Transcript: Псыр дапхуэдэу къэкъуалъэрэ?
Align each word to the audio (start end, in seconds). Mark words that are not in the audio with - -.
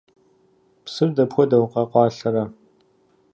Псыр 0.83 1.09
дапхуэдэу 1.15 1.65
къэкъуалъэрэ? 1.71 2.43